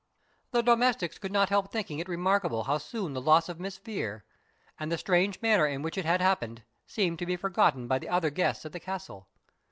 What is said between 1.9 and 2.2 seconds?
it